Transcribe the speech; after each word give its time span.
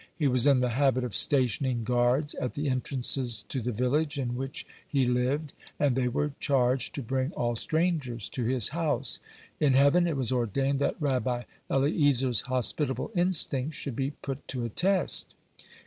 He 0.17 0.27
was 0.27 0.47
in 0.47 0.61
the 0.61 0.69
habit 0.69 1.03
of 1.03 1.13
stationing 1.13 1.83
guards 1.83 2.33
at 2.33 2.55
the 2.55 2.67
entrances 2.69 3.43
to 3.49 3.61
the 3.61 3.71
village 3.71 4.17
in 4.17 4.35
which 4.35 4.65
he 4.87 5.05
lived, 5.05 5.53
and 5.79 5.95
they 5.95 6.07
were 6.07 6.31
charged 6.39 6.95
to 6.95 7.03
bring 7.03 7.31
all 7.33 7.55
strangers 7.55 8.27
to 8.29 8.43
his 8.43 8.69
house. 8.69 9.19
In 9.59 9.75
heaven 9.75 10.07
it 10.07 10.17
was 10.17 10.31
ordained 10.31 10.79
that 10.79 10.99
Rabbi 10.99 11.43
Eliezer's 11.69 12.41
hospitable 12.41 13.11
instincts 13.13 13.75
should 13.77 13.95
be 13.95 14.09
put 14.09 14.47
to 14.47 14.63
a 14.65 14.69
test. 14.69 15.35